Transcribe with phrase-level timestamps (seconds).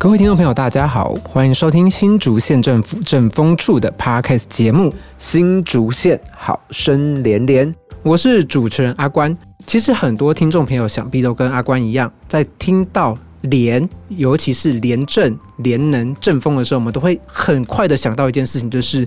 [0.00, 4.88] 各位听众朋友，大家好，欢迎收听新竹县政府政风处的 Podcast 节目
[5.18, 7.68] 《新竹县好声连连》，
[8.02, 9.36] 我是主持人阿关。
[9.66, 19.06] 其实很多听众朋友想必都跟阿关一样，在听到连，尤其是廉政、廉能、政风的时候，我们都会很快的想到一件事情，就是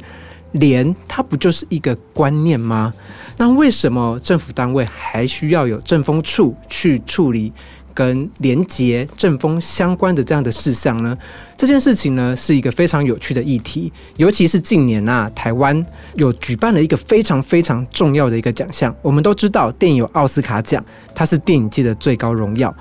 [0.52, 2.94] 廉，它不就是一个观念吗？
[3.36, 7.52] 那为什么政府单位还需要有政风处去处理？
[7.93, 11.17] 跟廉洁正风相关的这样的事项呢，
[11.55, 15.85] 这件事情呢是一个非常有趣的议题，尤其是近年啊，台湾
[16.16, 18.95] 有举办了一个非常非常重要的一个奖项。
[19.02, 20.83] 我们都知道电影有奥斯卡奖，
[21.13, 22.73] 它是电影界的最高荣耀。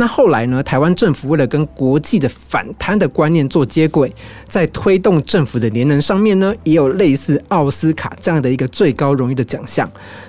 [0.00, 0.62] 那后来呢？
[0.62, 4.10] 台湾政府为了跟国际的反贪的观念做接轨，
[4.48, 9.86] 在推动政府的联能上面呢，也有类似奥斯卡这样的一个最高荣誉的奖项。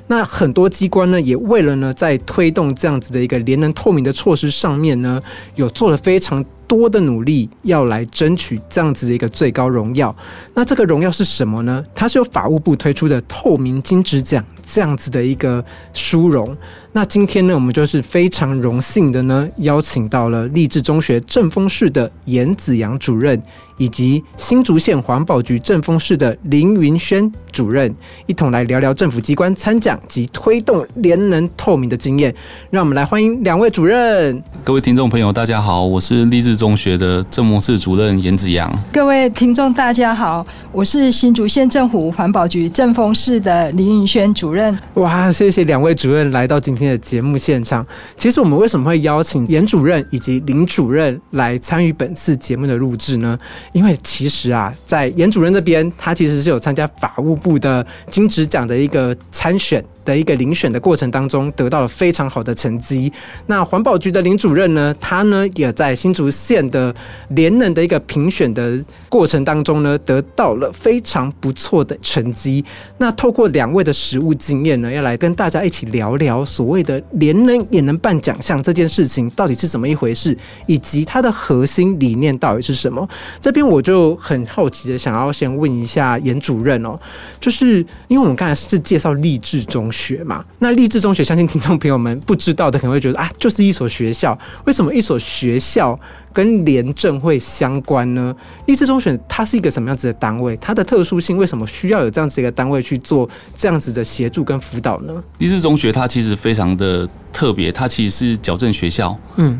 [0.07, 5.23] 那很多机关呢，也为了呢，在推动这样子的一个联能透明的措施上面呢，
[5.55, 6.43] 有做了非常。
[6.71, 10.15] 多的努力要来争取这样子的一个最高荣耀，
[10.53, 11.83] 那这个荣耀是什么呢？
[11.93, 15.61] 它是由法务部推出的透明金质奖这样子的一个
[15.93, 16.55] 殊荣。
[16.93, 23.41] 那今天呢，我们就是非常荣幸的呢，邀请到了励志中学正风室的严子阳主任。
[23.81, 27.91] 以及新竹县环保局政风室的林云轩主任，
[28.27, 32.33] 一同来聊聊政府机关参奖及推动联能透明的经验。
[32.69, 34.39] 让我们来欢迎两位主任。
[34.63, 38.71] 各位听众朋友，大家好，我是励志中学的政风室主任严子阳。
[38.93, 44.77] 各位听众大家好，我是新竹县政府环保局政风室的林云轩主任。
[44.93, 47.83] 哇，谢谢两位主任来到今天的节目现场。
[48.15, 53.35] 其实我们为什么会邀请严主任以及林主任来参与本次节目的录制呢？
[53.73, 59.83] 因为其实啊，在严主任这边，他其实是有参加法务部的金职奖的一个参选。
[60.03, 63.11] 的一个遴选的过程当中，得到了非常好的成绩。
[63.47, 66.93] 那环保局的林主任呢，他呢也在新竹县的
[67.29, 72.63] 联能的一个评选的过程当中呢，得到了非常不错的成绩。
[72.97, 80.35] 那透过两位的实务经验呢，要来跟大家一起聊聊所谓的联能也能办奖项这件事情到底是怎么一回事，
[80.65, 83.07] 以及它的核心理念到底是什么。
[83.39, 86.99] 这边我就很好奇的想要先问一下严主任哦，
[87.39, 89.90] 就是因为我们刚才是介绍励志中。
[89.91, 94.37] 学嘛，那励志中学，相信听众朋友们不知道的，可能会觉得啊，就是一所学校。
[94.65, 95.99] 为什么一所学校
[96.31, 98.35] 跟廉政会相关呢？
[98.65, 100.55] 励志中学它是一个什么样子的单位？
[100.57, 105.23] 它的特殊性为什么需要有这样子一个单位去做这样子的协助跟辅导呢？
[105.39, 109.17] 励志中学它其实非常的特别，它其实是矫正学校。
[109.35, 109.59] 嗯，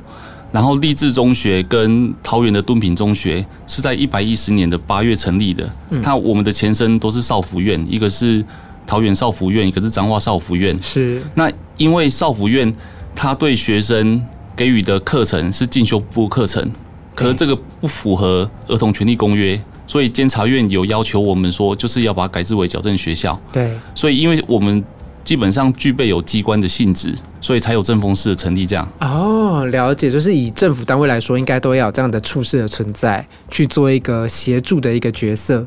[0.52, 5.69] 然后励志中学跟桃园的敦品中学是在一百一十年的八月成立的。
[5.90, 8.44] 嗯，它我们的前身都是少福院，一个是。
[8.86, 10.78] 桃园少福院，一个是彰化少福院。
[10.81, 12.74] 是那因为少福院，
[13.16, 14.22] 他对学生
[14.56, 16.72] 给予的课程是进修部课程，
[17.16, 23.40] 可是这个不符合儿童权利公约，所以监察院有要求我们说，就是要把它改制为矫正学校。
[23.52, 24.84] 对，所以因为我们
[25.24, 28.66] 基本上具备有机关的性质，所以才有政风室的成立。
[28.66, 35.66] 这样哦，了解，就是以政府单位来说，应该都要有这样的处事的存在，去做一个协助的一个角色。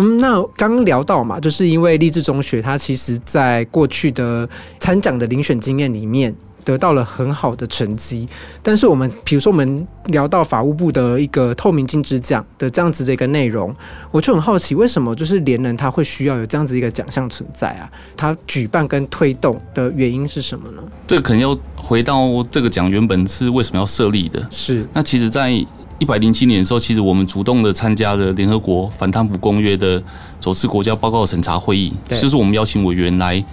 [0.00, 4.48] 嗯，那刚聊到嘛，就是因为励志中学，它其实在过去的
[4.78, 6.32] 参奖的遴选经验里面
[6.64, 8.28] 得到了很好的成绩。
[8.62, 13.74] 但是我们比如说我们聊到法务部的一个透明金质奖的这样子的一个内容，
[14.12, 17.90] 我就很好奇，为什么就是联人他会需要有这样子一个奖项存在啊？
[18.16, 20.82] 他举办跟推动的原因是什么呢？
[21.08, 24.46] 这可能要回到这个奖原本是为什么要设立的？
[24.48, 25.50] 是那其实，在
[25.98, 30.00] 一百零七年的时候，其实我们主动的参加了联合国反贪腐公约的
[30.40, 33.44] 首次国家报告审查会议，就是我们邀请委员来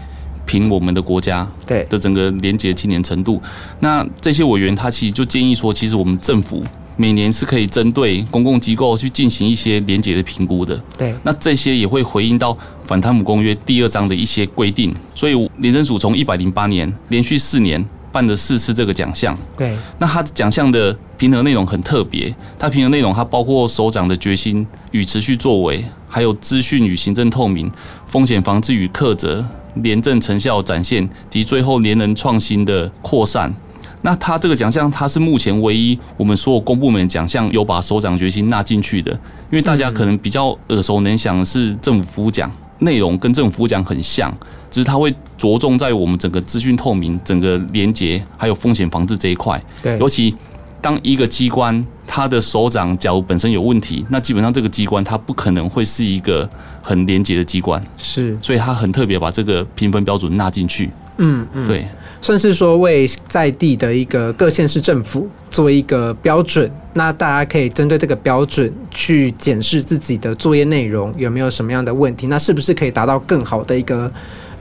[0.46, 3.42] 评我们的国家对的整个廉洁青年程度。
[3.80, 6.64] 那这些委员他其实就建议说，其实我们政府
[6.98, 10.80] 每年是可以针对公共机构去进行一些廉洁的评估的。
[10.96, 14.96] 对，那这些也会回应到反贪腐公约第二章的一些规定。
[15.16, 17.84] 所以廉政署从一百零八年连续四年。
[18.16, 27.70] 办了四次这个奖项，对，那他奖项的评核内容很特别，他评核内容它包括首长的决心与持续作为，还有资讯与行政透明、
[28.08, 33.54] 风险防治与克责、廉政成效展现及最后廉能创新的扩散。
[34.02, 42.50] 那他这个奖项，他是目前唯一我们所有公部门奖项有把首长决心纳进去的，因为大家可能比较耳熟能详的是政府服务奖。
[42.86, 44.34] 内容跟政府服务奖很像，
[44.72, 49.62] 只是它会着重在我们整个资讯透明、整个连接还有风险防治这一块。
[49.84, 50.34] 对，尤其
[50.80, 56.50] 当一个机关它的首长假如本身有问题，那基本上这个机关它不可能会是一个
[56.82, 57.84] 很廉洁的机关。
[57.98, 60.90] 是，所以它很特别把这个评分标准纳进去。
[61.18, 61.88] 嗯嗯，对，
[62.22, 74.12] 算是说为在地的一个各县市政府做一个标准，那大家可以针对这个标准去检视自己的作业内容有没有什么样的问题，那是不是可以达到更好的一个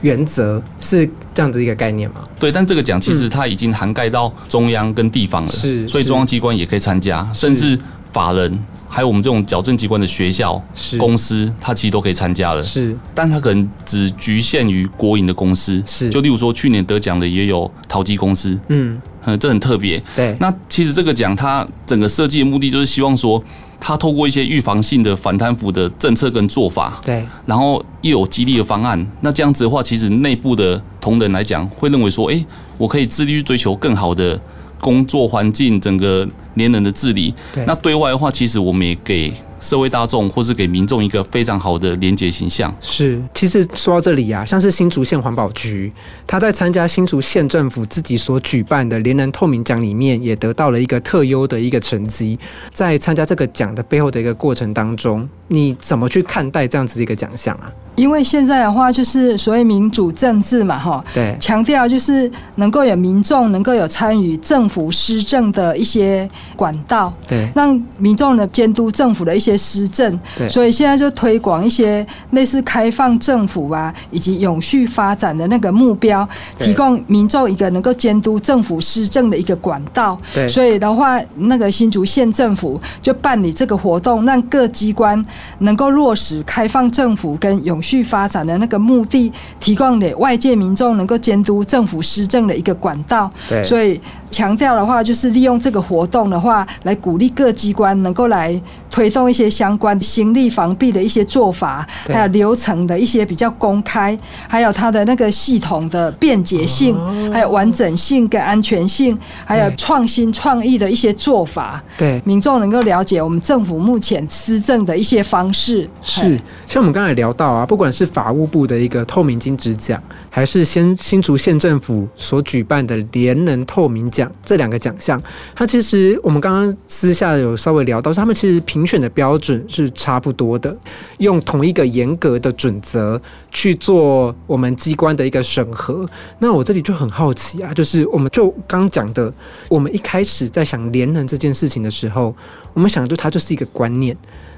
[0.01, 0.61] 原则？
[0.79, 2.23] 是这样子一个概念吗？
[2.39, 7.77] 对，但这个奖其实它已经涵盖到中央跟地方了，是是所以中央机关也可以参加，甚至
[8.15, 8.57] 法人
[8.87, 10.97] 还有我们这种矫正机关的学校、是。
[10.97, 12.63] 公司，它其实都可以参加了。
[12.63, 12.97] 是。
[13.13, 16.09] 但它可能只局限于国营的公司，是。
[16.09, 20.01] 就例如说去年得奖的也有淘机公司，嗯，嗯，这很特别。
[20.15, 23.43] 对，那其实这个奖它整个设计的目的就是希望说，
[23.81, 32.45] 它透过一些预防性的反贪腐的政策跟做法，对，然后又有激励的方案，那这样子的话，其实内部的同仁来讲会认为说，诶，
[32.77, 34.39] 我可以致力去追求更好的
[34.79, 37.33] 工作环境，整个连人的治理。
[37.53, 39.31] 对那对外的话，其实我们也给
[39.61, 42.75] 社会大众或是给民众一个非常好的连结形象。
[42.81, 45.91] 是，其实说到这里啊，像是新竹县环保局，
[46.27, 52.37] 他在参加新竹县政府自己所举办的连人透明奖里面，也得到了一个特优的一个成绩。
[52.73, 57.71] 在参加这个奖的背后的一个过程当中，你怎么去看待这样子的一个奖项啊？
[57.95, 70.19] 因为现在的话就是所谓民主政治嘛，哈，对，强调就是能够有民众能够有参与政府施政的一些管道，对，让民众的监督政府的一些施政。
[70.37, 76.27] 对所以现在就推广一些类似开放政府啊，以及永续发展的那个目标，
[76.59, 80.19] 提供民众一个能够监督政府施政的一个管道。
[80.33, 85.23] 对，所以的话，那个新竹县政府就办理这个活动，让各机关
[85.59, 93.31] 能够落实开放政府跟永续发展的那个目的，提供给外界民众能够监督政府施政的一个管道。
[93.47, 94.01] 对，所以
[94.35, 98.61] 强调的话，就是利用这个活动的话，来鼓励各机关能够来
[98.91, 106.97] 推动一些相关心力防弊的一些做法，还有流程的一些比较公开，还有它的那个系统的便捷性，
[107.31, 115.89] 还有完整性跟安全性，还有创新创意的一些做法，对，民众能够了解我们政府目前施政的一些方式。
[116.01, 125.21] 是，像我们刚才聊到啊，不管是法务部的一个透明金质奖，还是先新竹县政府所举办的联能透明奖这两个奖项，
[125.55, 130.75] 它其实我们刚刚私下有稍微聊到，他们其实评选的标准是差不多的，
[131.17, 136.07] 用同一个严格的准则去做我们机关的一个审核。
[136.39, 139.33] 那我这里就很好奇啊，就是我们就刚讲的，
[139.69, 142.35] 我们一开始在想联能这件事情的时候，
[142.73, 144.15] 我们想就它就是一个观念。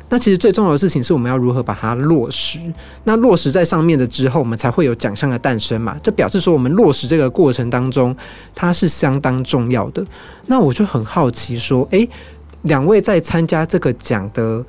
[0.10, 2.60] 那其实最重要的事情是我们要如何把它落实。
[3.04, 5.98] 那落实在上面的之后，我们才会有奖项的诞生嘛。
[6.02, 8.16] 这表示说，我们落实这个过程当中，
[8.56, 10.06] 它是相当重要的。
[10.46, 12.08] 那我就很好奇说，诶，
[12.62, 14.64] 两位在参加这个奖的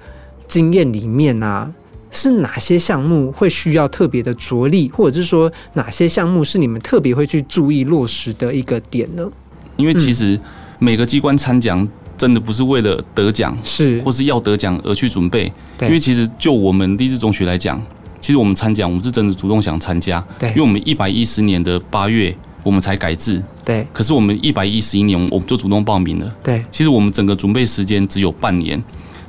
[0.46, 1.72] 经验里面啊，
[2.10, 9.30] 是哪些项目会需要特别的着力，或者是说哪些项目是你们特别会去注意落实的一个点呢？
[9.76, 10.38] 因为其实
[10.80, 11.86] 每个机关参奖
[12.18, 13.98] 真的不是为了得奖是。
[14.02, 15.88] 或是要得奖而去准备，对。
[15.88, 17.80] 因为其实就我们励志中学来讲，
[18.20, 20.50] 其实我们参奖，我们是真的主动想参加，对。
[20.50, 23.86] 因为我们一百一十年的八月我们才改制，对。
[23.92, 26.36] 可是我们一百一十一年我们就主动报名了。
[26.42, 26.64] 对。
[26.70, 28.82] 其实我们整个准备时间只有半年。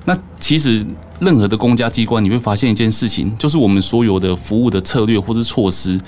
[0.05, 0.83] 那其实
[1.19, 5.99] 任何的公家机关，你会发现一件事情，就是我们所有的服务的策略或是措施，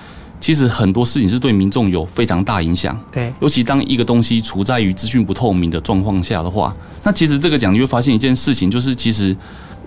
[0.41, 3.00] 其实很多事情是对民众有非常大影响。
[3.12, 9.38] 对尤其当一个东西处在于资讯不透明的状况下的话，那其实这个奖你会发现一件事情，就是其实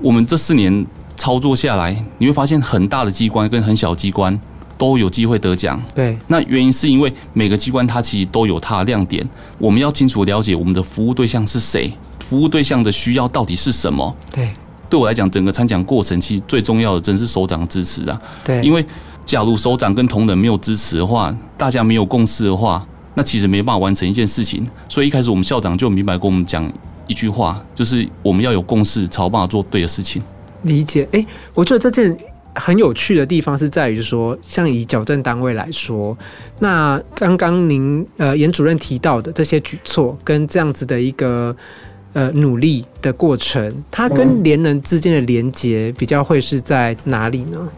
[0.01, 4.41] 我们这四年操作下来，你会发现很大的机关跟很小机关
[4.79, 5.83] 都有机会得奖。
[5.95, 14.17] 对那原因是因为每个机关它其实都有它的亮点，我们要清楚了解我们的服务对象是谁，服务对象的需要到底是什么。
[14.33, 14.51] 对
[14.89, 18.85] 对我来讲，整个参奖过程其实最重要的真是首长的支持啊，对，因为
[19.27, 24.67] 假如首长跟同仁没有支持的话，大家没有共识的话，那其实没办法完成一件事情。
[24.89, 26.71] 所以一开始我们校长就明白跟我们讲
[27.07, 30.23] 一句话，就是我们要有共识，才有办法做对的事情。
[30.63, 32.17] 理解，诶，我觉得这件
[32.55, 36.17] 很有趣的地方是在于说，像以矫正单位来说，
[36.61, 41.55] 那刚刚您呃严主任提到的这些举措跟这样子的一个
[42.13, 47.69] 呃努力的过程，它跟连人之间的连接比较会是在哪里呢？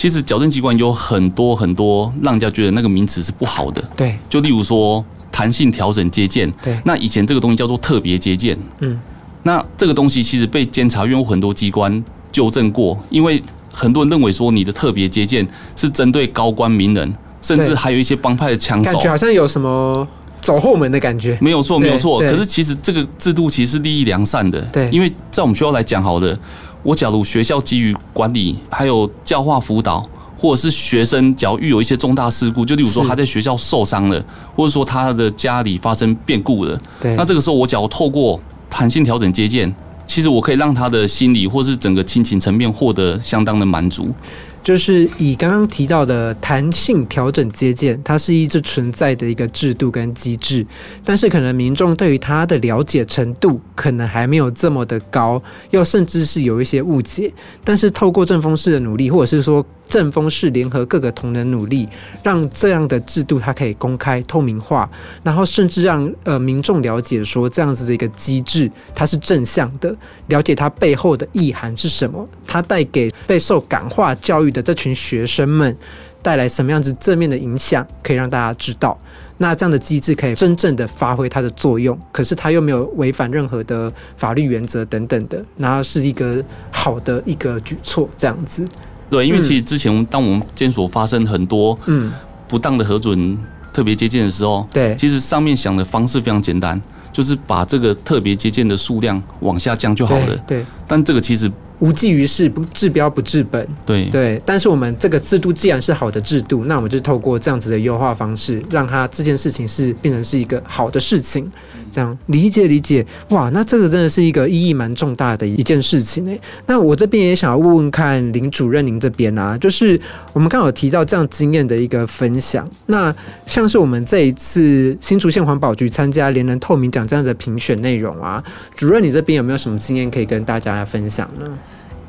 [0.00, 4.16] 其实矫正机关有很多很多让人家觉得那个名词是不好的，对。
[4.30, 8.98] 就例如说弹性调整接见，对，那以前这个东西叫做特别接见，嗯，
[9.42, 12.02] 那这个东西其实被监察院有很多机关
[12.32, 18.92] 纠正过，因为很多人认为说你的特别接见是针对高官名人，甚至还有一些帮派的枪手。
[18.92, 20.08] 感，觉好像有什么
[20.40, 21.36] 走后门的感觉。
[21.42, 22.20] 没有错，没有错。
[22.20, 24.88] 可是其实这个制度其实是利益良善的，对。
[24.88, 26.38] 因为在我们学校来讲，好的，
[26.82, 30.02] 我假如学校基于管理还有教化辅导，
[30.38, 34.24] 或者是学生，假如遇有一些重大事故，就例如说他在学校受伤了，
[34.56, 39.74] 或者说他的家里发生变故了，对，那这个时候我假如透过弹性调整接见，
[40.06, 44.14] 其实我可以让他的心理或是整个亲情层面获得相当的满足。
[44.62, 50.66] 就是以刚刚提到的弹性调整接见，它是一直存在的一个制度跟机制，
[51.04, 57.32] 但是可能民众对于它的了解程度可能还没有这么的高，又甚至是有一些误解。
[57.64, 61.86] 但是透过正风式的努力，或者是说正风是联合各个同仁努力，
[62.22, 64.88] 让这样的制度它可以公开透明化，
[65.22, 69.94] 然后甚至让呃民众了解说这样子的一个机制它是正向的，
[70.28, 75.76] 了解它背后的意涵是什么，它带给备受感化教育的这群学生们
[76.22, 78.96] 带来什么样子正面的影响，可以让大家知道。
[79.38, 88.64] 那这样的机制可以真正的发挥它的作用，可是它又没有违反任何的法律原则等等的，然后是一个好的一个举措，这样子。
[89.10, 89.42] 对，因为嗯。
[89.42, 92.12] 其实之前当我们监所发生很多嗯，
[92.48, 93.38] 不当的核准
[93.72, 96.80] 特别接见的时候，对，其实上面想的方式非常简单，
[97.12, 100.26] 就是把这个特别接见的数量往下降就好了。
[100.46, 101.50] 对，对，但这个其实
[101.80, 103.66] 无济于事，不治标不治本。
[103.84, 111.50] 对对，但是我们这个制度既然是好的制度，那我们就透过这样子的优化方式，让它这件事情是变成是一个好的事情。
[111.92, 116.40] 这样理解理解，哇，那这个真的是一个意义蛮重大的一件事情诶。
[116.66, 120.00] 那我这边也想要问问看林主任，您这边啊，就是
[120.32, 123.12] 我们刚好有提到这样经验的一个分享，那
[123.44, 128.40] 像是我们这一次新竹县环保局参加联人透明奖这样的评选内容啊，
[128.76, 131.58] 主任你这边有没有什么经验可以跟大家分享呢？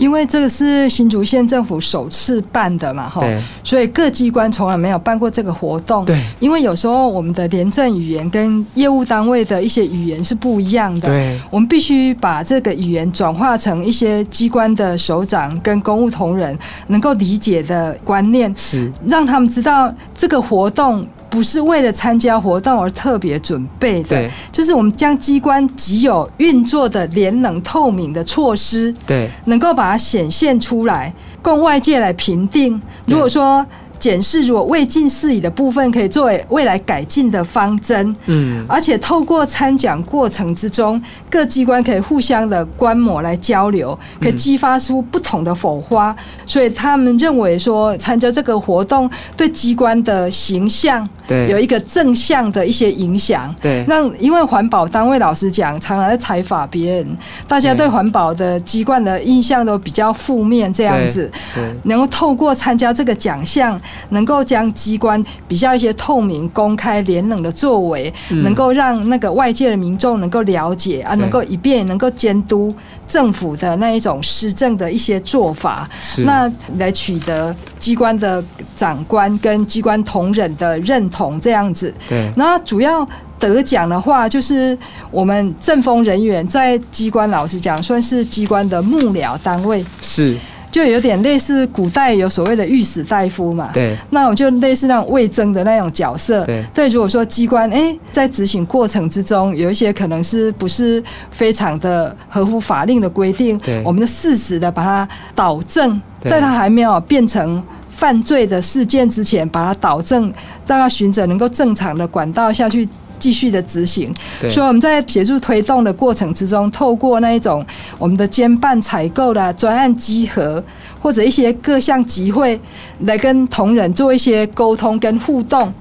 [0.01, 3.21] 因为这个是新竹县政府首次办的嘛，哈，
[3.63, 6.03] 所以各机关从来没有办过这个活动。
[6.03, 11.07] 对因为有时候我们的廉政语言跟业务单位的一些语言是不一样的。
[11.07, 31.11] 对我们必须把这个语言转化成一些机关的首长跟公务同仁能够理解的观念，是，让他们知道这个活动不是为了参加活动而特别准备的，就是我们将机关既有运作的联能透明的措施，对能够把它显现出来，
[31.41, 32.79] 供外界来评定。
[33.07, 33.65] 如果说
[34.01, 38.15] 检视如果未尽事宜的部分，可以作为未来改进的方针。
[38.25, 46.15] 嗯，而且透过参奖过程之中，各机关可以互相的观摩来交流，可以激发出不同的火花。
[46.47, 53.53] 所以他们认为说，参加这个活动对机关的形象对，有一个正向的一些影响。
[53.61, 57.17] 对让因为环保单位老师讲，常常在采访别人，
[57.47, 61.31] 大家对对环保的机关的印象都比较负面，这样子。
[61.53, 63.79] 对能够透过参加这个奖项，
[64.09, 68.43] 能够将机关比较一些透明、公开、廉能的作为，嗯。
[68.43, 72.73] 能够让那个外界的民众能够了解啊，能够以便能够监督
[73.07, 76.23] 政府的那一种施政的一些做法，是。
[76.23, 78.43] 那来取得机关的
[78.75, 81.93] 长官跟机关同仁的认同，这样子。
[82.09, 82.31] 对。
[82.35, 83.07] 那主要
[83.39, 84.77] 得奖的话，就是
[85.09, 89.83] 我们政风人员在机关，老实讲，算是机关的幕僚单位。
[90.01, 90.37] 是，
[90.71, 96.45] 就有点类似古代有所谓的御史大夫嘛，对那我就类似那种魏征的那种角色。
[96.45, 107.61] 对对如果说机关哎在执行过程之中有一些可能是不是非常的合乎法令的规定对，我们就适时的把它导正，在它还没有变成。
[107.93, 110.23] 犯罪的事件之前，把它导正，
[110.65, 112.87] 让它循着能够正常的管道下去
[113.21, 114.11] 继续的执行。
[114.49, 117.63] 所以我们在协助推动的过程之中，透过那一种
[117.99, 120.63] 我们的兼办采购的、专案集合，
[120.99, 122.59] 或者一些各项集会，
[123.01, 125.71] 来跟同仁做一些沟通跟互动。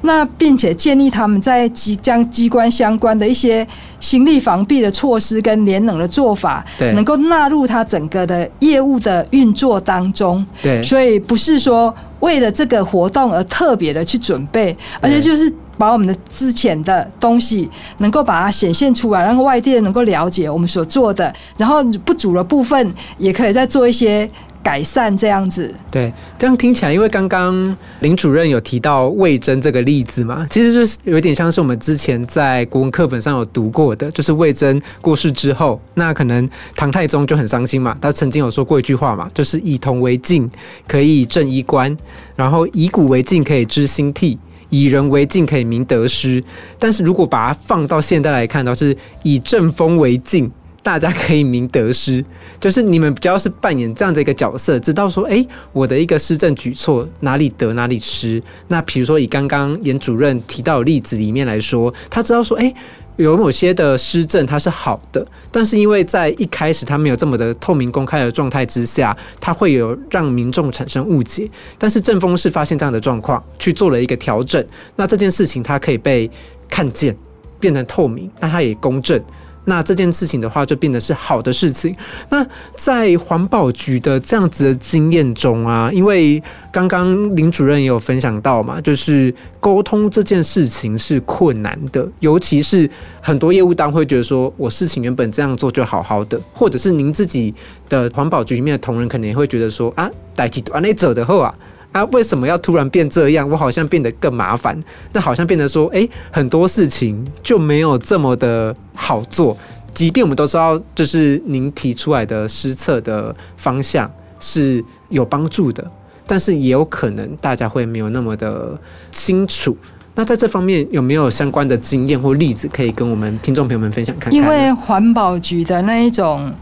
[0.00, 3.66] 那并且建立他们在机将机关相关的一些
[3.98, 10.46] 心力防避的措施跟联能的做法对，能够纳入他整个的业务的运作当中。
[10.62, 24.28] 对所以不是说为了这个活动而特别的去准备，而且就是把我们的之前的东西能够把它显现出来，让外地人能够了解我们所做的，然后不足的部分也可以再做一些
[24.62, 25.72] 改善，这样子。
[25.90, 40.50] 对，这样听起来，因为刚刚林主任有提到魏征这个例子嘛，其实就是有点像是我们之前在国文课本上有读过的，就是魏征过世之后，那可能唐太宗就很伤心嘛，他曾经有说过一句话嘛，就是以铜为镜，
[40.86, 41.96] 可以正衣冠，
[42.36, 44.38] 然后以古为镜，可以知兴替。
[44.70, 46.42] 以人为镜，可以明得失。
[46.78, 50.50] 但是如果把它放到现在来看，都是以正风为镜，
[50.82, 52.24] 大家可以明得失，
[52.60, 58.42] 就是你们比较是扮演这样的一个角色，知道说，哎，我的一个施政举措哪里得哪里失。
[58.68, 62.72] 那比如说以刚刚严主任提到的例子里面来说，他知道说，哎。
[63.18, 71.50] 有某些的施政它是好的，但是因为在一开始它没有这么的透明公开的状态之下，它会有让民众产生误解。
[71.76, 76.30] 但是正风是发现这样的状况，去做了一个调整，那这件事情它可以被
[76.68, 77.16] 看见，
[77.58, 79.20] 变成透明，那它也公正。
[79.68, 81.94] 那这件事情的话，就变得是好的事情。
[82.30, 82.44] 那
[82.74, 92.88] 在环保局的这样子的经验中啊，因为刚刚林主任也有分享到嘛，就是沟通这件事情是困难的，尤其是
[93.20, 97.54] 很多业务单会觉得说，我事情原本这样做就好好的，或者是您自己
[97.90, 101.54] 的环保局里面的同仁可能也会觉得说，啊，代替完那走的后啊。
[101.90, 103.48] 啊，为什么要突然变这样？
[103.48, 104.78] 我好像变得更麻烦，
[105.12, 109.56] 那好像变得说，哎，很多事情就没有这么的好做。
[109.94, 115.90] 即便我们都知道，就是您提出来的施策的方向是有帮助的，
[116.26, 118.78] 但是也有可能大家会没有那么的
[119.10, 119.76] 清楚。
[120.14, 124.34] 那在这方面有没有相关的经验或例子可以跟我们听众朋友们分享看看？
[124.34, 126.52] 因为环保局的那一种。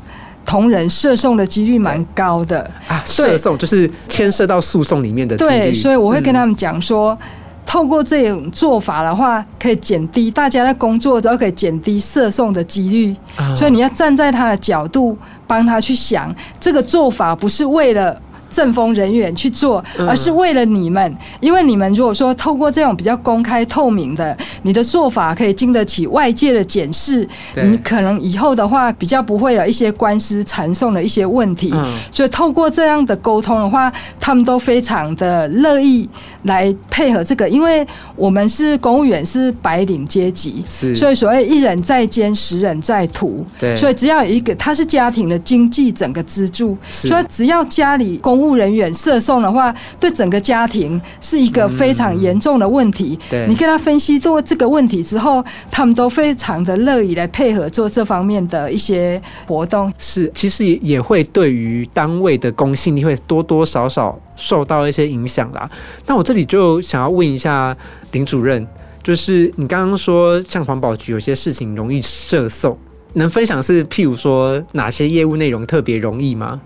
[0.46, 2.60] 同仁涉讼的几率蛮高的。
[2.88, 7.18] 啊，涉讼就是牵涉到诉讼里面的对，所以我会跟他们讲说，
[7.66, 13.14] 透过这种做法的话，可以减低大家在工作之后可以减低涉讼的几率。
[13.56, 18.22] 所以你要站在他的角度，帮他去想，这个做法不是为了。
[18.48, 31.72] 政风人员去做，而是为了你们，因为你们如果说透过这种比较公开透明的，你的做法可以经得起外界的检视，你可能以后的话比较不会有一些官司缠讼的一些问题。
[32.10, 36.08] 所以透过这样的沟通的话，他们都非常的乐意
[36.44, 40.62] 来配合这个，因为我们是公务员，是白领阶级，
[40.94, 43.44] 所以所谓一人在肩，十人在途。
[43.76, 53.18] 所以只要有一个，他是家庭的经济整个支柱，所以只要家里公公务人员涉送的话，对整个家庭是一个非常严重的问题。
[53.30, 59.90] 对你跟他分析做这个问题之后，他们都非常的乐意来配合做这方面的一些活动。
[59.98, 65.68] 是，其实也也会对于单位的公信力会多多少少受到一些影响啦。
[66.06, 67.74] 那我这里就想要问一下
[68.12, 68.66] 林主任，
[69.02, 72.76] 就是你刚刚说像环保局有些事情容易涉送，
[73.14, 76.60] 能分享是譬如说哪些业务内容特别容易吗？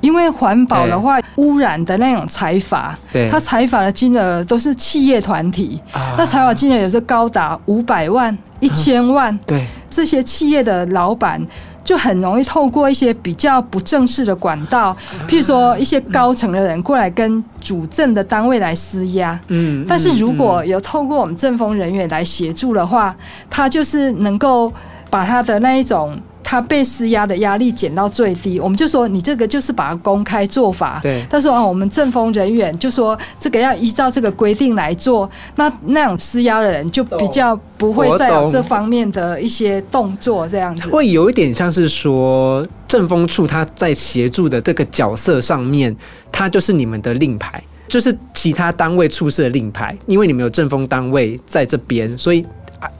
[0.00, 2.96] 因为环保的话，污染的那种财阀，
[3.30, 5.80] 他财阀的金额都是企业团体，
[6.16, 9.36] 那财阀金额有时候高达五百万、一千万。
[9.46, 11.44] 对，这些企业的老板
[11.82, 19.38] 就很容易透过一些比较不正式的管道，譬如说一些高层的人过来跟主政的单位来施压。
[19.48, 23.16] 嗯，但是如果有透过我们政风人员来协助的话，
[23.48, 24.72] 他就是能够
[25.10, 26.16] 把他的那一种。
[26.48, 31.00] 他被施压的压力减到最低，我们就说你这个就是把它公开做法。
[31.02, 31.26] 对。
[31.28, 40.88] 但是啊，我们政风人员就说这个要依照这个规定来做，那那种施压的人就比较不会再有这方面的一些动作，这样子。
[40.88, 45.92] 会有一点像是说政风处他在协助的这个角色上面，
[46.30, 52.46] 他就是你们的令牌，就是其他单位出示的令牌，因为你们有政风单位在这边，所以。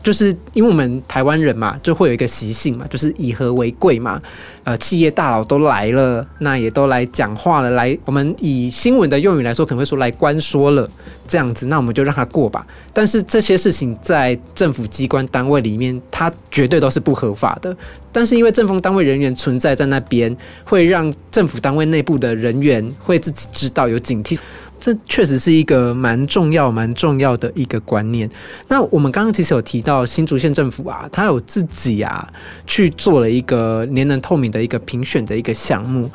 [0.02, 4.20] 就是因为我们台湾人嘛，就会有一个习性嘛，就是以和为贵嘛。
[4.64, 10.88] 呃，企业大佬都来了，那也都来讲话了，来，我们以新闻的用语来说，可能会说来官说了
[11.28, 12.66] 这样子，那我们就让他过吧。
[12.92, 17.76] 但是这些事情在政府机关单位里面，它绝对都是不合法的。
[18.10, 20.34] 但是因为政风单位人员存在在那边，
[20.64, 24.38] 会让政府单位内部的人员会自己知道有警惕。
[24.78, 28.28] 这确实是一个蛮重要、蛮重要的一个观念。
[28.68, 32.28] 那我们刚刚其实有提到新竹县政府啊，它有自己啊
[32.66, 36.10] 去做了一个年能透明的一个评选的一个项目，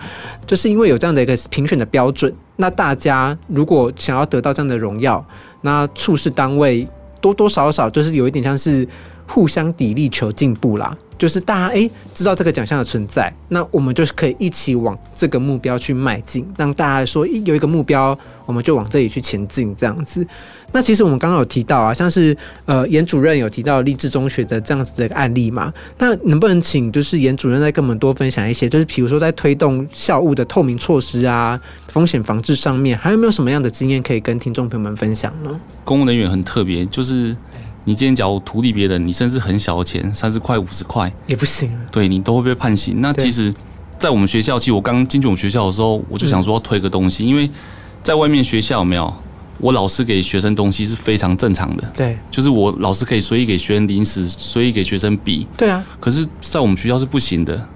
[0.45, 5.25] 就是因为有这样的一个评选的标准，那大家如果想要得到这样的荣耀，
[5.61, 6.87] 那处事单位
[7.19, 8.87] 多多少少就是有一点像是
[9.31, 10.95] 互相砥砺求进步啦。
[11.17, 18.17] 就是大家诶知道这个奖项的存在，那我们就是可以一起往这个目标去迈进，让大家说有一个目标，
[18.47, 20.25] 我们就往这里去前进这样子。
[20.71, 35.61] 那其实我们刚刚有提到啊，像是呃严主任有提到励志中学的这样子的案例嘛，那能不能请就是严主任再跟我们多分享一些，就是比如说在推动校务的透明措施啊、风险防治上面，还有没有什么样的经验可以跟听众朋友们分享呢？
[35.83, 37.37] 公务人员很特别，就是。
[37.83, 43.01] 你今天假如图利别人，你甚至很小的钱，三十块、五十块也不行，对你都会被判刑。
[43.01, 43.53] 那其实，
[43.97, 47.49] 在我们学校，其实我刚进去我们学校的时候，我就想说要推个东西，因为
[48.03, 49.13] 在外面学校有没有，
[49.59, 55.83] 我老师给学生东西是非常正常的，对，就是我老师可以随意给学生零食，随意给学生笔，对啊。
[55.99, 57.67] 可是，在我们学校是不行的，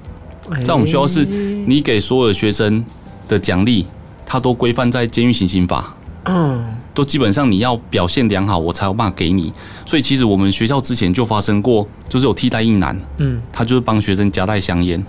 [0.63, 2.85] 在我们学校是，你给所有的学生
[3.27, 3.85] 的奖励，
[4.25, 6.63] 它都规范在监狱行刑法，嗯，
[6.95, 9.53] 都基本上你要表现良好，我才有办法给你。
[9.85, 15.03] 所以其实我们学校之前就发生过，就是有替代役男，嗯，他就是帮学生夹带香烟，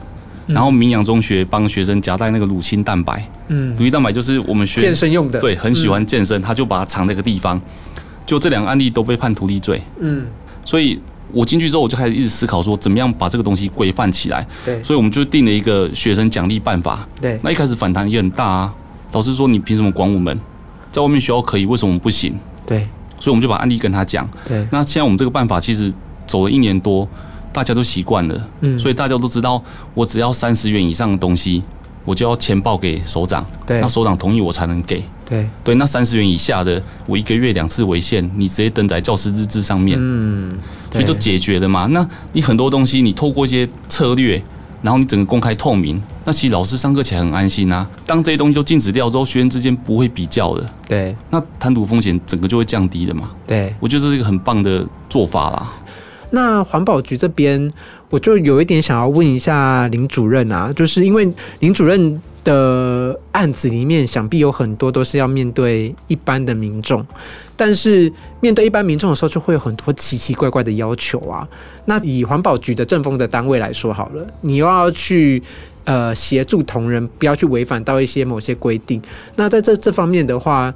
[0.47, 3.71] 然后明阳中学帮学生夹带那个乳清蛋白，嗯。
[3.77, 7.59] 乳清蛋白就是我们学健身用的，对很喜欢健身，他就把它藏在一个地方，
[8.27, 10.27] 就这两个案例都被判徒弟罪，嗯，
[10.65, 11.01] 所以
[11.33, 14.83] 我进去之后我就开始一直思考说，怎么样把这个东西规范起来，对。
[14.83, 17.07] 所以我们就定了一个学生奖励办法。
[17.21, 18.75] 对，那一开始反弹也很大啊，
[19.13, 20.37] 老师说你凭什么管我们？
[20.97, 22.35] 在外面学校可以，为什么我们不行？
[22.65, 22.79] 对
[23.21, 24.27] 所以我们就把案例跟他讲。
[24.49, 25.93] 对，那现在我们这个办法其实
[26.27, 27.07] 走了一年多，
[27.53, 31.63] 大家都习惯了，嗯所以大家都知道，我只要三十元以上的东西，
[32.07, 35.05] 我就要钱报给首长，对那首长同意我才能给。
[35.29, 40.57] 对，对，那三十元以下的，我一个月两次为限，你直接登在教师日志上面，嗯，
[40.91, 41.85] 所以就解决了嘛。
[41.91, 44.43] 那你很多东西，你透过一些策略，
[44.87, 47.85] 然后你整个公开透明，那其实老师上课起来很安心啊。
[48.07, 53.33] 当这些东西都禁止掉之后，学生之间不会比较的，对那贪渎风险整个就会降低的嘛。
[53.45, 53.75] 对。
[53.81, 55.73] 我觉得这是一个很棒的做法啦。
[56.31, 57.73] 那环保局这边，
[58.11, 67.05] 我就有一点想要问一下林主任啊，就是因为林主任的案子里面，想必有很多都是要面对一般的民众，
[67.57, 71.47] 但是面对一般民众的时候，就会有很多奇奇怪怪的要求啊。
[71.87, 75.43] 那以环保局的政风的单位来说好了，你又要去。
[75.87, 79.01] 呃，协助同仁不要去违反到一些某些规定。
[79.37, 80.75] 那在这这方面的话，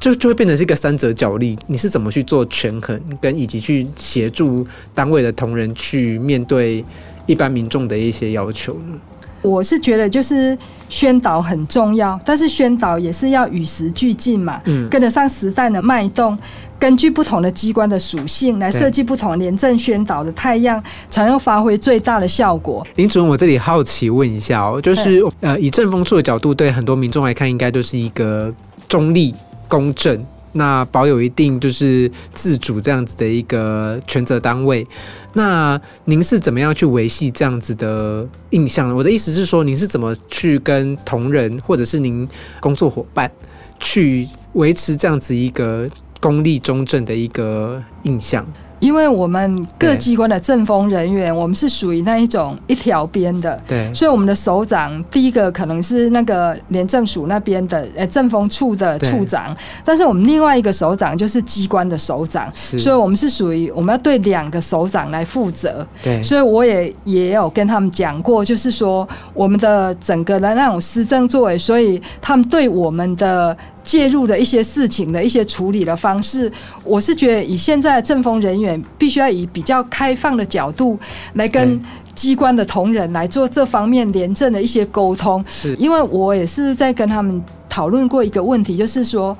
[0.00, 6.84] 就就会变成是一个三者角力，你是怎么去做权衡，跟以及去协助单位的同仁去面对
[7.26, 8.98] 一般民众的一些要求呢？
[9.42, 14.88] 我是觉得就是宣导很重要，但是宣导也是要与时俱进嘛，嗯。
[14.88, 16.36] 跟得上时代的脉动，
[16.78, 18.80] 根据不同的机关的属性来对。
[18.80, 22.86] 设计不同廉政宣导的太阳，才能发挥最大的效果。
[22.96, 28.52] 林主任，我这里好奇问一下哦，就是呃，以政风处的角度，对很多民众来看，应该都是一个
[28.88, 29.34] 中立、
[29.68, 34.86] 公正，那保有一定就是自主这样子的一个权责单位。
[35.34, 38.94] 那您是怎么样去维系这样子的印象呢？
[38.94, 42.26] 我的意思是说，您是怎么去跟同仁或者是您
[42.60, 43.30] 工作伙伴
[43.78, 45.88] 去维持这样子一个
[46.20, 48.46] 公立中正的一个印象？
[48.80, 53.92] 因为我们各机关的政风人员，我们是属于那一种一条边的，对。
[53.92, 62.78] 所以我们的首长第一个可能是那个廉政署那边的呃政风处的处长，但是我们另外一个首长就是机关的首长，是。
[62.78, 65.86] 所以我们是属于我们要对两个首长来负责。
[66.02, 66.22] 对。
[66.22, 76.50] 所以我也也有跟他们讲过，就是说我们的整个的那种施政作为，所以他们对我们的介入的一些事情的一些处理的方式，
[76.84, 80.98] 我是觉得以现在的政风人员必须要以比较开放的角度
[81.34, 81.80] 来跟
[82.14, 89.36] 机关的同仁来做这方面廉政的一些沟通，是因为我也是在跟他们讨论过一个问题，就是说。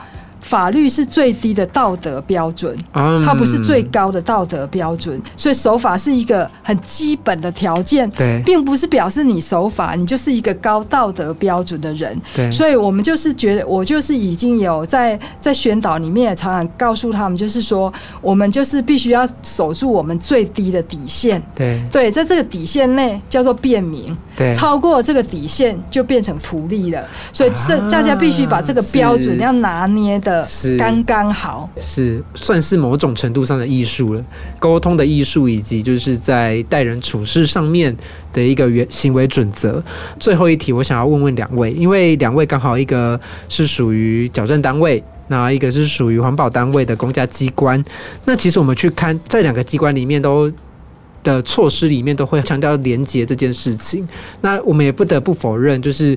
[0.49, 12.19] 法律是最低的道德标准，嗯它不是最高的道德标准，所以守法是一个很基本的条件，对并不是表示你守法，你就是一个高道德标准的人。
[12.35, 21.43] 对，所以我们就是觉得，我就是已经有在在宣导里面也常常告诉他们，就是说，我们就是必须要守住我们最低的底线。
[21.55, 27.07] 对对，在这个底线内叫做便民，对超过这个底线就变成图利了。
[27.33, 31.69] 所以这啊大家必须把这个标准要拿捏的是刚刚好。
[31.79, 34.25] 是算是某种程度上的艺术了，
[34.59, 37.97] 沟通的艺术，以及就是在待人处事上面
[38.33, 39.83] 的一个原行为准则。
[40.19, 45.03] 最后一题，我想要问问两位，因为两位刚好一个是属于矫正单位。
[45.31, 47.85] 那一个是属于环保单位的公家机关，
[48.25, 50.51] 那其实我们去看在两个机关里面都
[51.23, 54.09] 的措施里面都会强调廉洁这件事情。
[54.41, 56.17] 那我们也不得不否认，就是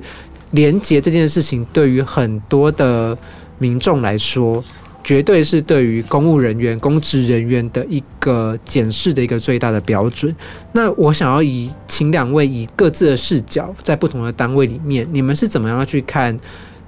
[0.52, 3.18] 廉洁这件事情对于很多的
[3.62, 4.64] 民众来说，
[5.04, 10.36] 绝对是对于公务人员、公职人员的一个检视的一个最大的标准。
[10.72, 16.36] 那我想要以请两位以各自的视角，在不同的单位里面，你们是怎么样去看？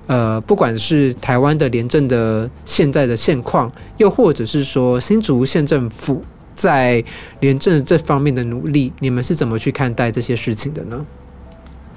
[0.06, 6.22] 呃，不管是台湾的廉政的现在的现况，又或者是说新竹县政府
[6.54, 7.02] 在
[7.40, 11.06] 廉政这方面的努力，你们是怎么去看待这些事情的呢？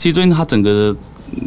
[0.07, 0.97] 其实最近它整个的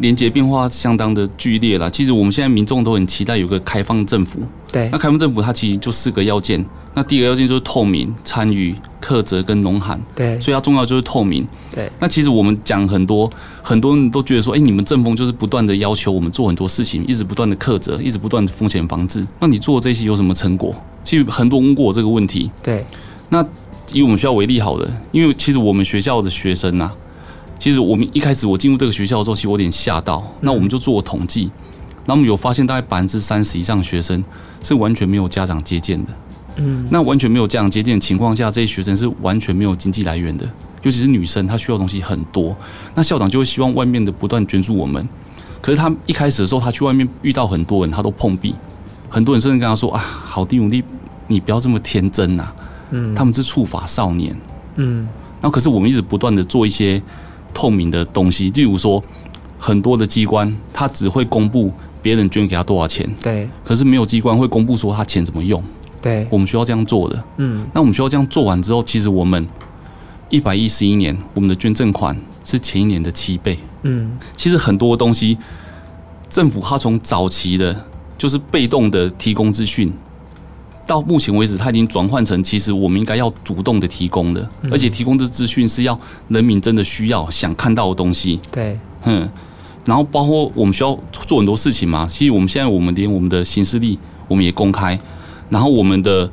[0.01, 1.89] 连接变化相当的剧烈了。
[1.89, 4.41] 其实我们现在民众都很期待有个开放政府。
[4.69, 6.65] 对那开放政府它其实就四个要件。
[6.93, 11.47] 那第一个要件就是透明、参与、克责跟农函，对所以它重要就是透明。
[11.73, 13.31] 对那其实我们讲很多，
[13.63, 19.25] 很多人都觉得说，哎、你们政风就是不断的要求我们做很多事情，一直不断的克责，一直不断的风险防治。
[19.39, 20.75] 那你做这些有什么成果？
[21.05, 22.51] 其实很多人问过我这个问题。
[22.61, 22.85] 对
[23.29, 23.41] 那
[23.93, 26.93] 以我们学校为例好了，因为其实我们学校的学生啊，
[27.59, 30.25] 其实我们一开始我进入这个学校的时候，其实我有点吓到。
[30.39, 31.51] 那我们就做了统计，
[32.05, 34.23] 那我们有发现大概百分之三十以上的学生
[34.63, 36.11] 是完全没有家长接见的。
[36.55, 40.45] 嗯，那完全没有家长接见的情况下，这些学生是完全没有经济来源的，
[40.83, 42.55] 尤其是女生，她需要东西很多。
[42.95, 45.07] 那校长就会希望外面的不断捐助我们，
[45.61, 48.55] 可是他一开始的时候，他去外面遇到很多人，他都碰壁，
[49.09, 50.83] 很多人甚至跟他说啊，好弟兄弟，
[51.27, 52.51] 你不要这么天真呐、
[52.91, 54.35] 嗯他们是触法少年。
[54.75, 55.07] 嗯
[55.41, 57.01] 那可是我们一直不断的做一些
[57.53, 59.03] 透明的东西，例如说
[59.57, 65.63] 很多的机关，它只会公布别人捐给他多少钱，对可是没有机关会公布说他钱怎么用。
[66.01, 67.21] 对我们需要这样做的。
[67.37, 69.45] 嗯那我们需要这样做完之后，其实我们
[70.29, 73.59] 一百一十一年我们的捐赠款是前一年的七倍。
[73.81, 75.37] 嗯其实很多东西，
[76.29, 77.85] 政府它从早期的
[78.17, 79.91] 就是被动的提供资讯，
[80.89, 85.97] 到目前为止，它已经转换成其实我们应该要主动的提供的，而且提供这资讯是要
[86.29, 88.39] 人民真的需要、想看到的东西。
[88.51, 89.29] 对嗯，
[89.85, 92.07] 然后包括我们需要做很多事情嘛。
[92.09, 94.99] 其实我们现在我们连我们的行事历我们也公开，
[95.49, 96.27] 然后我们的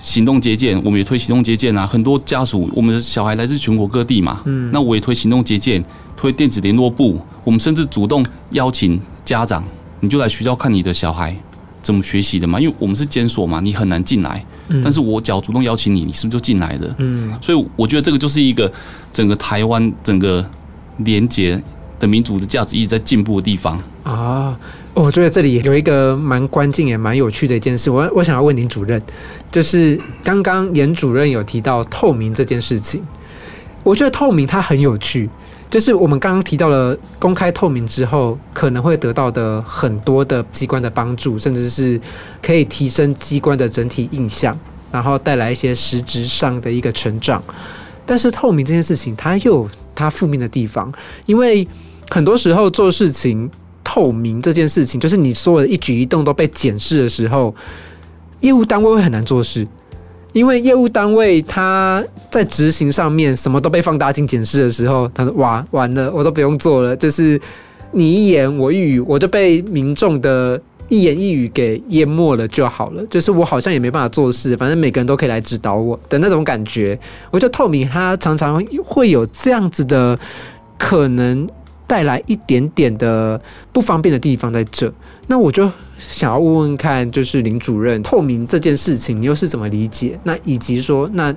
[0.00, 1.86] 行动接见我们也推行动接见啊。
[1.86, 5.84] 很多家属，我们的小孩来自全国各地嘛，嗯，那我也推行动接见，
[6.16, 9.62] 推电子联络部，我们甚至主动邀请家长，
[10.00, 11.36] 你就来学校看你的小孩。
[11.82, 12.58] 怎么学习的嘛？
[12.60, 14.44] 因为我们是监所嘛，你很难进来。
[14.82, 16.94] 但是我只要主动邀请你，你是不是就进来了？
[16.98, 18.72] 嗯所以我觉得这个就是一个
[19.12, 20.48] 整个台湾整个
[20.98, 21.62] 连结
[21.98, 23.78] 的民主的价值一直在进步的地方。
[24.02, 24.58] 啊，
[24.94, 29.02] 我觉得这里有一个蛮关键也蛮有趣的一件事，我我想要问林主任，
[29.50, 33.02] 就是刚刚严主任有提到透明这件事情，
[33.82, 35.28] 我觉得透明它很有趣，
[35.72, 41.98] 就是我们刚刚提到了公开透明之后，可能会得到的很多的机关的帮助，甚至是
[42.42, 44.54] 可以提升机关的整体印象，
[44.90, 47.42] 然后带来一些实质上的一个成长。
[48.04, 50.92] 但是透明这件事情，它又有它负面的地方，
[51.24, 51.66] 因为
[52.10, 53.50] 很多时候做事情
[53.82, 57.54] 透明这件事情，就是你所有的一举一动都被检视的时候，
[58.40, 59.66] 业务单位会很难做事，
[60.32, 67.40] 因为业务单位他在执行上面什么都被放大镜检视的时候，他说哇完了，我都不用做了，就是
[67.92, 70.60] 你一言我一语，我就被民众的。
[70.88, 76.98] 一言一语给淹没了就好了，就是我好像也没办法做事，反正每个人都可以来指导我的那种感觉。
[77.30, 80.18] 我觉得透明他常常会有这样子的
[80.76, 81.48] 可能
[81.92, 83.38] 带来一点点的
[83.70, 84.90] 不方便的地方在这。
[85.26, 90.18] 那我就想要问问看，就是林主任，透明这件事情你又是怎么理解？
[90.24, 91.34] 那以及说，那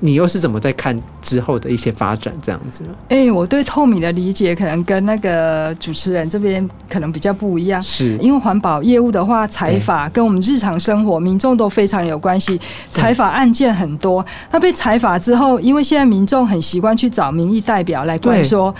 [0.00, 2.90] 你又是怎么在看之后的一些发展这样子呢？
[3.08, 7.82] 哎、我对透明的理解可能跟那个主持人这边可能比较不一样。
[7.82, 14.24] 是因为环保业务的话，采法跟我们日常生活民众都非常有关系，采法案件很多。
[14.50, 18.74] 那被采法之后，因为现在民众很习惯去找民意代表来关说，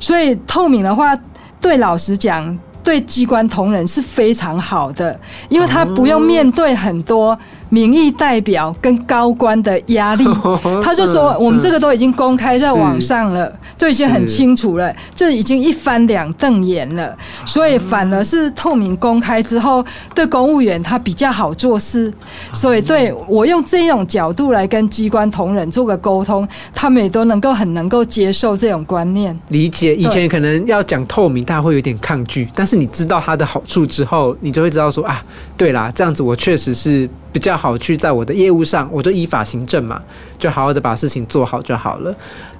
[0.00, 1.16] 所以透明的话，
[1.60, 10.24] 对老实讲，对机关同仁是非常好的，因为他不用面对很多民意代表跟高官的压力。
[10.82, 17.16] 他就说，我们这个都已经公开在网上了，就已经很清楚了，这已经一翻两瞪眼了。
[17.44, 22.12] 所以反而是透明公开之后，对公务员他比较好做事。
[22.52, 29.38] 所以对我用这种角度来跟机关同仁做个沟通，他们也都能够很能够接受这种观念。
[29.48, 35.22] 理解，以前可能要讲透明，大家会有点抗拒，但是你知道它的好处之后，你就会知道说啊，
[35.56, 40.00] 对啦，这样子我确实是比较好去在我的业务上，我就依法行政嘛，
[40.38, 42.14] 就好好的把事情做好就好了。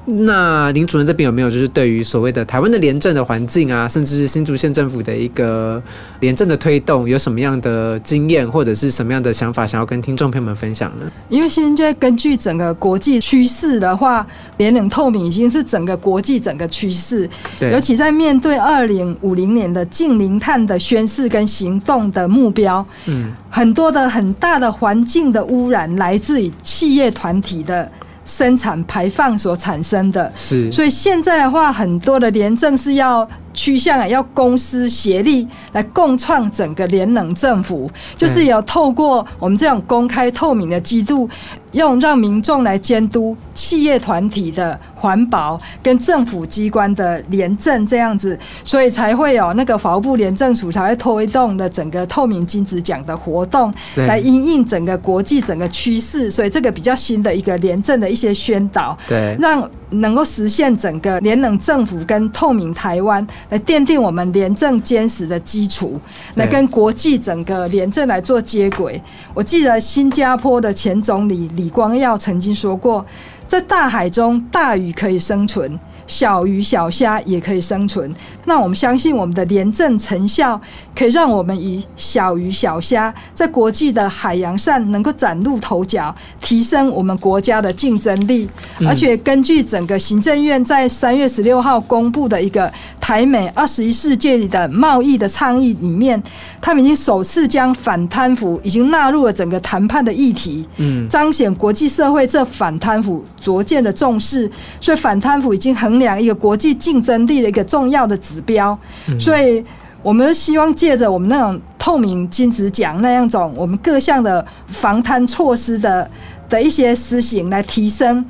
[0.07, 5.83] 那林主任这边有没有就是对于所谓的台湾的廉政的环境啊，甚至是新竹县政府的一个
[6.21, 11.11] 廉政的推动，有什么样的经验或者是什么样的想法，想要跟听众朋友们分享呢？
[11.31, 14.27] 因为现在根据整个国际趋势的话，
[14.59, 27.91] 廉冷透明已经是整个国际整个趋势，对，尤其在面对二零五零年的近零碳的宣誓跟行动的目标，嗯，很多的很大的环境的污染来自于企业团体的
[28.25, 30.33] 生产排放所产生的。
[30.35, 41.31] 是，所以现在的话，很多的廉政是要趋向啊，要公司协力来共创整个联能政府，就是有透过我们这种公开透明的制度，
[41.73, 58.99] 用让民众来监督企业团体的环保跟政府机关的廉政这样子，所以才会有那个法务部廉政署才会推动的整个透明金子奖的活动，对来因应整个国际整个趋势，所以这个比较新的一个廉政的一些宣导。
[59.07, 66.01] 对，让能够实现整个廉能政府跟透明台湾，来奠定我们廉政坚实的基础，
[66.35, 69.01] 来跟国际整个廉政来做接轨。
[69.33, 73.05] 我记得新加坡的前总理李光耀曾经说过，
[73.47, 78.15] 在大海中大鱼可以生存，小鱼小虾也可以生存。
[78.45, 80.61] 那我们相信我们的廉政成效，
[80.95, 88.49] 可以让我们以小鱼小虾在国际的海洋上能够崭露头角，提升我们国家的竞争力。
[88.87, 96.23] 而且根据整个行政院在三月十六号公布的一个台美二十一世纪的贸易的倡议里面，
[96.61, 108.77] 他们已经首次将反贪腐已经纳入了整个谈判的议题，嗯，彰显国际社会这反贪腐逐渐的重视，所以反贪腐已经衡量一个国际竞争力的一个重要的指标，
[109.19, 109.65] 所以
[110.03, 116.11] 我们希望借着我们那种透明金子奖那样种我们各项的防贪措施的
[116.49, 118.25] 的一些施行，来提升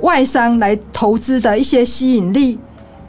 [0.00, 2.58] 外商来投资的一些吸引力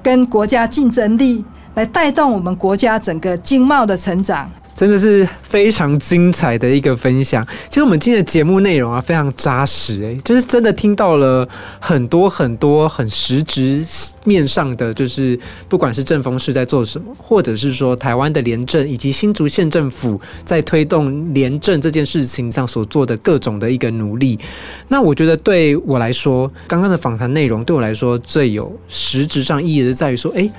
[0.01, 1.43] 跟国家竞争力，
[1.75, 4.49] 来带动我们国家整个经贸的成长。
[4.75, 7.45] 真的是非常精彩的一个分享。
[7.69, 11.47] 其实我们今天的节目内容啊，非常扎实诶，就是真的听到了
[11.79, 13.85] 很多很多很实质
[14.25, 24.39] 面上的，就是不管是政风是在做什么，或者是说台湾的廉政以及新竹县政府在推动廉政这件事情上所做的各种的一个努力。
[24.87, 30.51] 那我觉得对我来说，刚刚的访谈内容对我来说最有实质上意义的，在于说，诶，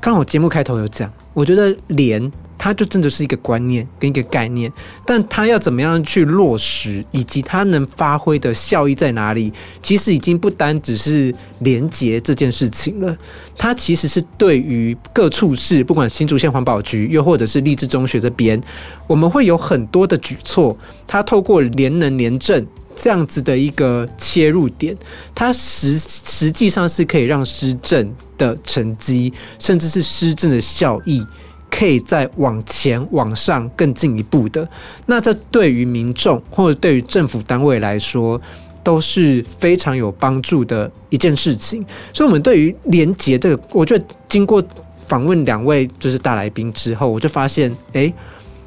[0.00, 2.30] 刚好节目开头有讲，我觉得廉。
[2.62, 4.70] 它就真的是一个观念跟一个概念，
[5.06, 9.50] 但它要怎么样去落实，以及它能发挥的效益在哪里，
[9.82, 13.16] 其实已经不单只是连结这件事情了。
[13.56, 18.60] 它其实是对于各处事，不管新竹县环保局，又或者是励志中学这边，
[19.06, 20.76] 我们会有很多的举措。
[21.06, 22.66] 它透过联能联政
[23.00, 24.96] 这样子的一个切入点，
[25.34, 31.26] 它实实际上是可以让施政的成绩，甚至是施政的效益。
[31.72, 34.68] 可以再往前往上更进一步的，
[35.06, 38.38] 那这对于民众或者对于政府单位来说
[38.82, 41.86] 都是非常有帮助的一件事情。
[42.12, 44.60] 所以，我们对于廉洁这个，我觉得经过
[45.06, 48.12] 访问两位就是大来宾之后，我就发现，哎，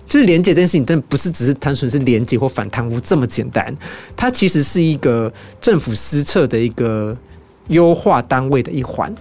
[0.07, 3.73] 就是廉洁这件事情，真的不是只是单纯是廉洁或反贪污这么简单，
[4.15, 7.17] 它其实是一个政府施策的一个
[7.67, 9.13] 优化单位的一环。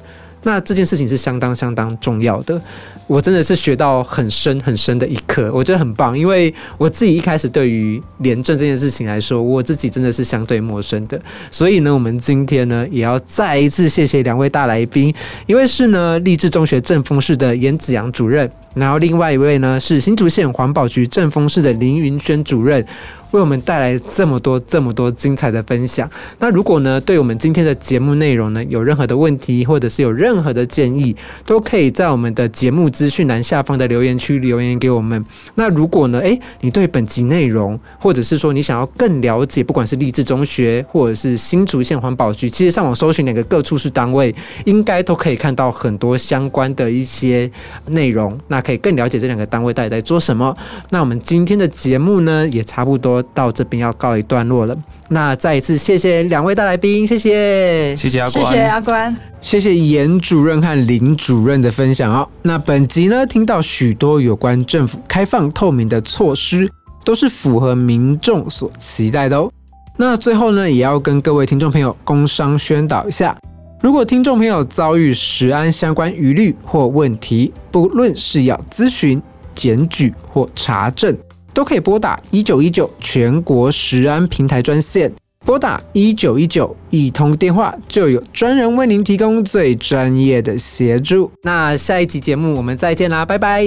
[0.44, 2.60] 那这件事情是相当相当重要的，
[3.06, 6.18] 我真的是学到很深很深的一课，我觉得很棒。
[6.18, 11.16] 因为我自己一开始对于廉政这件事情来说，我自己真的是相对陌生的。
[11.48, 15.14] 所以呢，我们今天呢也要再一次谢谢两位大来宾，
[15.46, 22.84] 一位是呢励志中学正风室的严子阳主任，然后另外一位呢是新竹县环保局正风室的林云轩主任。
[23.32, 26.08] 为我们带来这么多、这么多精彩的分享。
[26.38, 35.24] 那如果呢，对我们今天的节目内容呢，有任何的问题，或者是有任何的建议，都可以在我们的节目资讯栏下方的留言区留言给我们。
[35.54, 44.34] 那如果呢，诶，你对本集内容，或者是说你想要更了解，不管是励志中学或者是新竹县环保局，其实上网搜寻两个各处室单位，
[44.66, 47.50] 应该都可以看到很多相关的一些
[47.86, 48.38] 内容。
[48.48, 50.54] 那可以更了解这两个单位到底在做什么。
[50.90, 53.21] 那我们今天的节目呢，也差不多。
[53.34, 54.76] 到这边要告一段落了，
[55.08, 62.28] 那再一次谢谢两位大来宾，谢谢，谢谢阿关，谢谢阿关，谢谢严主任和林主任的分享哦。
[62.42, 66.70] 那本集呢，听到许多有关政府开放透明的措施，
[67.04, 69.50] 都是符合民众所期待的哦。
[69.96, 73.36] 那最后呢，也要跟各位听众朋友工商宣导一下，
[73.80, 79.20] 如果听众朋友遭遇食安相关疑虑或问题，不论是要咨询、
[79.54, 81.16] 检举或查证。
[81.52, 85.12] 都可以拨打一九一九全国食安平台专线，
[85.44, 91.30] 拨打一九一九一通电话就有专人为您提供最专业的协助。
[91.42, 93.62] 那下一集节目我们再见啦，拜拜。